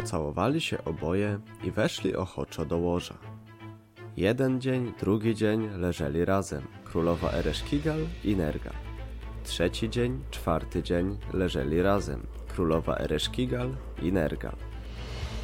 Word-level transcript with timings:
Pocałowali 0.00 0.60
się 0.60 0.84
oboje 0.84 1.38
i 1.64 1.70
weszli 1.70 2.16
ochoczo 2.16 2.64
do 2.64 2.78
łoża. 2.78 3.14
Jeden 4.16 4.60
dzień, 4.60 4.92
drugi 5.00 5.34
dzień 5.34 5.68
leżeli 5.76 6.24
razem 6.24 6.62
królowa 6.84 7.32
Ereszkigal 7.32 7.98
i 8.24 8.36
Nergal. 8.36 8.74
Trzeci 9.44 9.90
dzień, 9.90 10.24
czwarty 10.30 10.82
dzień 10.82 11.18
leżeli 11.32 11.82
razem 11.82 12.26
królowa 12.48 12.96
Ereszkigal 12.96 13.70
i 14.02 14.12
Nergal. 14.12 14.56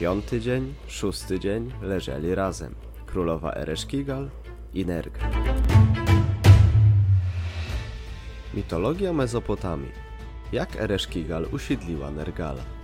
Piąty 0.00 0.40
dzień, 0.40 0.74
szósty 0.86 1.40
dzień 1.40 1.72
leżeli 1.82 2.34
razem 2.34 2.74
królowa 3.06 3.52
Ereszkigal 3.52 4.30
i 4.74 4.86
Nergal. 4.86 5.30
Mitologia 8.54 9.12
Mezopotamii. 9.12 9.92
Jak 10.52 10.76
Ereszkigal 10.76 11.46
usiedliła 11.52 12.10
Nergala? 12.10 12.77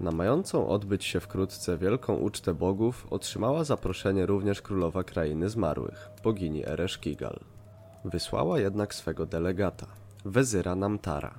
Na 0.00 0.10
mającą 0.10 0.68
odbyć 0.68 1.04
się 1.04 1.20
wkrótce 1.20 1.78
wielką 1.78 2.16
ucztę 2.16 2.54
bogów 2.54 3.06
otrzymała 3.10 3.64
zaproszenie 3.64 4.26
również 4.26 4.62
królowa 4.62 5.04
krainy 5.04 5.48
zmarłych, 5.48 6.10
bogini 6.24 6.66
Ereszkigal. 6.66 7.40
Wysłała 8.04 8.60
jednak 8.60 8.94
swego 8.94 9.26
delegata, 9.26 9.86
wezyra 10.24 10.74
Namtara. 10.74 11.34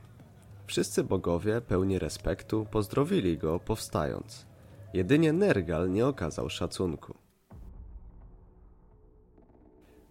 Wszyscy 0.68 1.04
bogowie, 1.04 1.62
pełni 1.62 2.00
respektu, 2.00 2.66
pozdrowili 2.72 3.38
go 3.38 3.60
powstając. 3.60 4.46
Jedynie 4.94 5.34
Nergal 5.34 5.92
nie 5.92 6.08
okazał 6.08 6.50
szacunku. 6.50 7.14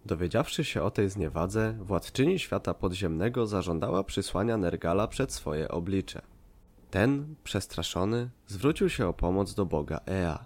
Dowiedziawszy 0.05 0.63
się 0.63 0.83
o 0.83 0.91
tej 0.91 1.09
zniewadze, 1.09 1.73
władczyni 1.79 2.39
świata 2.39 2.73
podziemnego 2.73 3.47
zażądała 3.47 4.03
przysłania 4.03 4.57
Nergala 4.57 5.07
przed 5.07 5.33
swoje 5.33 5.67
oblicze. 5.69 6.21
Ten, 6.91 7.35
przestraszony, 7.43 8.29
zwrócił 8.47 8.89
się 8.89 9.07
o 9.07 9.13
pomoc 9.13 9.53
do 9.53 9.65
boga 9.65 9.99
Ea. 10.07 10.45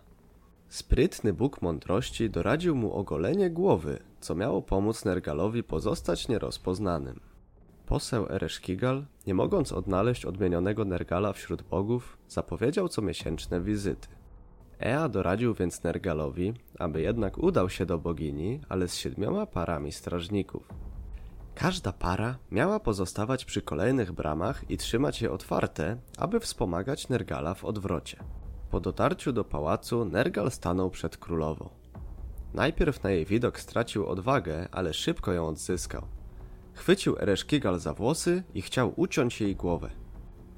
Sprytny 0.70 1.34
Bóg 1.34 1.62
mądrości 1.62 2.30
doradził 2.30 2.76
mu 2.76 2.94
ogolenie 2.94 3.50
głowy, 3.50 4.00
co 4.20 4.36
miało 4.36 4.62
pomóc 4.62 5.06
Nergalowi 5.06 5.64
pozostać 5.64 6.28
nierozpoznanym. 6.28 7.20
Poseł 7.86 8.28
Ereszkigal, 8.30 9.06
nie 9.28 9.34
mogąc 9.34 9.72
odnaleźć 9.72 10.26
odmienionego 10.26 10.86
Nergala 10.86 11.34
wśród 11.34 11.62
bogów, 11.62 12.18
zapowiedział 12.28 12.90
comiesięczne 12.90 13.62
wizyty. 13.62 14.08
Ea 14.80 15.10
doradził 15.10 15.54
więc 15.54 15.84
Nergalowi, 15.84 16.54
aby 16.80 17.02
jednak 17.02 17.38
udał 17.38 17.70
się 17.70 17.86
do 17.86 17.98
bogini, 17.98 18.62
ale 18.70 18.88
z 18.88 18.96
siedmioma 18.96 19.46
parami 19.46 19.92
strażników. 19.92 20.68
Każda 21.56 21.94
para 21.94 22.38
miała 22.52 22.80
pozostawać 22.80 23.46
przy 23.46 23.62
kolejnych 23.62 24.12
bramach 24.12 24.70
i 24.70 24.78
trzymać 24.78 25.22
je 25.22 25.32
otwarte, 25.32 25.98
aby 26.18 26.40
wspomagać 26.40 27.10
Nergala 27.10 27.54
w 27.54 27.66
odwrocie. 27.66 28.18
Po 28.72 28.80
dotarciu 28.80 29.34
do 29.34 29.44
pałacu 29.44 30.06
Nergal 30.06 30.52
stanął 30.52 30.90
przed 30.90 31.18
królową. 31.18 31.70
Najpierw 32.54 33.04
na 33.04 33.12
jej 33.12 33.26
widok 33.26 33.60
stracił 33.60 34.08
odwagę, 34.08 34.68
ale 34.72 34.94
szybko 34.94 35.34
ją 35.34 35.48
odzyskał. 35.48 36.02
Chwycił 36.74 37.18
Ereszkigal 37.20 37.80
za 37.80 37.94
włosy 37.94 38.44
i 38.54 38.62
chciał 38.62 38.94
uciąć 38.96 39.42
jej 39.42 39.56
głowę. 39.56 39.90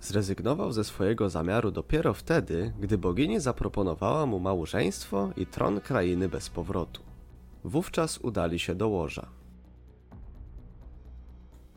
Zrezygnował 0.01 0.71
ze 0.71 0.83
swojego 0.83 1.29
zamiaru 1.29 1.71
dopiero 1.71 2.13
wtedy, 2.13 2.73
gdy 2.79 2.97
bogini 2.97 3.39
zaproponowała 3.39 4.25
mu 4.25 4.39
małżeństwo 4.39 5.29
i 5.37 5.45
tron 5.45 5.81
krainy 5.81 6.29
bez 6.29 6.49
powrotu. 6.49 7.01
Wówczas 7.63 8.17
udali 8.17 8.59
się 8.59 8.75
do 8.75 8.87
łoża. 8.87 9.27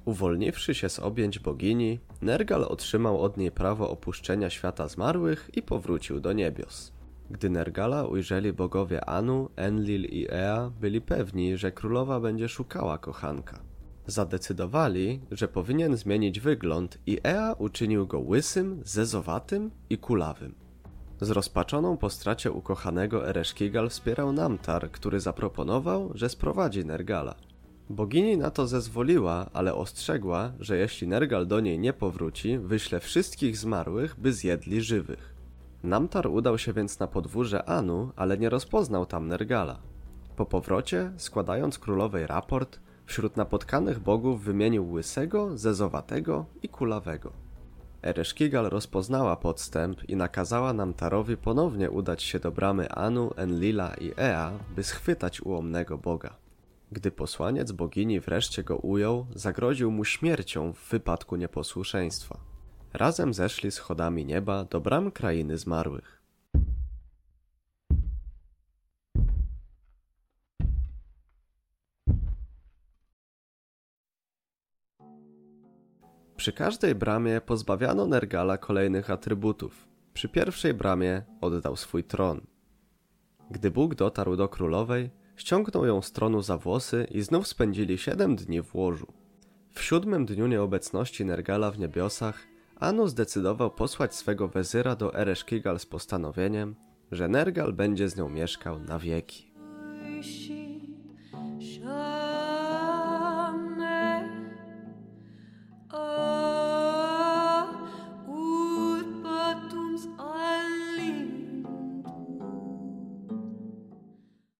Uwolniwszy 0.08 0.74
się 0.74 0.88
z 0.88 0.98
objęć 0.98 1.38
bogini, 1.38 2.00
Nergal 2.22 2.64
otrzymał 2.64 3.22
od 3.22 3.36
niej 3.36 3.50
prawo 3.50 3.90
opuszczenia 3.90 4.50
świata 4.50 4.88
zmarłych 4.88 5.50
i 5.54 5.62
powrócił 5.62 6.20
do 6.20 6.32
niebios. 6.32 6.92
Gdy 7.30 7.50
Nergala 7.50 8.04
ujrzeli 8.04 8.52
bogowie 8.52 9.04
Anu, 9.04 9.48
Enlil 9.56 10.04
i 10.04 10.26
Ea, 10.30 10.70
byli 10.80 11.00
pewni, 11.00 11.56
że 11.56 11.72
królowa 11.72 12.20
będzie 12.20 12.48
szukała 12.48 12.98
kochanka. 12.98 13.60
Zadecydowali, 14.06 15.20
że 15.30 15.48
powinien 15.48 15.96
zmienić 15.96 16.40
wygląd 16.40 16.98
i 17.06 17.18
Ea 17.24 17.54
uczynił 17.58 18.06
go 18.06 18.20
łysym, 18.20 18.80
zezowatym 18.84 19.70
i 19.90 19.98
kulawym. 19.98 20.54
Zrozpaczoną 21.20 21.96
po 21.96 22.10
stracie 22.10 22.52
ukochanego 22.52 23.28
Ereszkigal 23.28 23.88
wspierał 23.88 24.32
Namtar, 24.32 24.90
który 24.90 25.20
zaproponował, 25.20 26.10
że 26.14 26.28
sprowadzi 26.28 26.84
Nergala. 26.84 27.47
Bogini 27.90 28.36
na 28.36 28.50
to 28.50 28.66
zezwoliła, 28.66 29.46
ale 29.52 29.74
ostrzegła, 29.74 30.52
że 30.60 30.76
jeśli 30.76 31.08
Nergal 31.08 31.46
do 31.46 31.60
niej 31.60 31.78
nie 31.78 31.92
powróci, 31.92 32.58
wyśle 32.58 33.00
wszystkich 33.00 33.56
zmarłych, 33.56 34.20
by 34.20 34.32
zjedli 34.32 34.80
żywych. 34.80 35.34
Namtar 35.82 36.26
udał 36.26 36.58
się 36.58 36.72
więc 36.72 36.98
na 36.98 37.06
podwórze 37.06 37.68
Anu, 37.68 38.12
ale 38.16 38.38
nie 38.38 38.50
rozpoznał 38.50 39.06
tam 39.06 39.28
Nergala. 39.28 39.78
Po 40.36 40.46
powrocie, 40.46 41.12
składając 41.16 41.78
królowej 41.78 42.26
raport, 42.26 42.80
wśród 43.06 43.36
napotkanych 43.36 43.98
bogów 43.98 44.44
wymienił 44.44 44.92
łysego, 44.92 45.58
zezowatego 45.58 46.46
i 46.62 46.68
kulawego. 46.68 47.32
Ereszkigal 48.02 48.64
rozpoznała 48.64 49.36
podstęp 49.36 50.08
i 50.08 50.16
nakazała 50.16 50.72
Namtarowi 50.72 51.36
ponownie 51.36 51.90
udać 51.90 52.22
się 52.22 52.38
do 52.38 52.50
bramy 52.50 52.90
Anu, 52.90 53.30
Enlila 53.36 53.94
i 53.94 54.12
Ea, 54.18 54.52
by 54.76 54.82
schwytać 54.82 55.40
ułomnego 55.40 55.98
boga. 55.98 56.47
Gdy 56.92 57.10
posłaniec 57.10 57.72
bogini 57.72 58.20
wreszcie 58.20 58.64
go 58.64 58.76
ujął, 58.76 59.26
zagroził 59.34 59.90
mu 59.90 60.04
śmiercią 60.04 60.72
w 60.72 60.88
wypadku 60.90 61.36
nieposłuszeństwa. 61.36 62.40
Razem 62.92 63.34
zeszli 63.34 63.70
schodami 63.70 64.24
nieba 64.24 64.64
do 64.64 64.80
bram 64.80 65.10
krainy 65.10 65.58
zmarłych. 65.58 66.22
Przy 76.36 76.52
każdej 76.52 76.94
bramie 76.94 77.40
pozbawiano 77.40 78.06
Nergala 78.06 78.58
kolejnych 78.58 79.10
atrybutów. 79.10 79.88
Przy 80.14 80.28
pierwszej 80.28 80.74
bramie 80.74 81.22
oddał 81.40 81.76
swój 81.76 82.04
tron. 82.04 82.40
Gdy 83.50 83.70
Bóg 83.70 83.94
dotarł 83.94 84.36
do 84.36 84.48
królowej, 84.48 85.10
ściągnął 85.38 85.86
ją 85.86 86.02
z 86.02 86.12
tronu 86.12 86.42
za 86.42 86.58
włosy 86.58 87.06
i 87.10 87.22
znów 87.22 87.48
spędzili 87.48 87.98
siedem 87.98 88.36
dni 88.36 88.62
w 88.62 88.74
łożu. 88.74 89.06
W 89.72 89.82
siódmym 89.82 90.26
dniu 90.26 90.46
nieobecności 90.46 91.24
Nergala 91.24 91.70
w 91.70 91.78
niebiosach, 91.78 92.46
Anu 92.76 93.08
zdecydował 93.08 93.70
posłać 93.70 94.14
swego 94.14 94.48
wezyra 94.48 94.96
do 94.96 95.14
Ereszkigal 95.14 95.78
z 95.78 95.86
postanowieniem, 95.86 96.74
że 97.12 97.28
Nergal 97.28 97.72
będzie 97.72 98.08
z 98.08 98.16
nią 98.16 98.28
mieszkał 98.28 98.80
na 98.80 98.98
wieki. 98.98 99.52